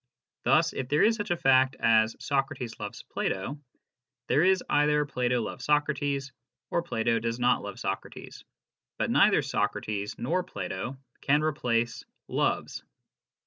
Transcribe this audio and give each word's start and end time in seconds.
Thus 0.45 0.73
if 0.73 0.89
there 0.89 1.03
is 1.03 1.15
such 1.15 1.29
a 1.29 1.37
fact 1.37 1.75
as" 1.79 2.15
Socrates 2.19 2.79
loves 2.79 3.03
Plato," 3.03 3.59
there 4.29 4.41
is 4.43 4.63
either" 4.67 5.05
Plato 5.05 5.43
loves 5.43 5.63
Socrates" 5.65 6.31
or" 6.71 6.81
Plato 6.81 7.19
does 7.19 7.39
not 7.39 7.61
love 7.61 7.79
Socrates," 7.79 8.43
but 8.97 9.11
neither 9.11 9.43
Socrates 9.43 10.15
nor 10.17 10.41
Plato 10.43 10.97
can 11.21 11.43
replace 11.43 12.03
loves. 12.27 12.83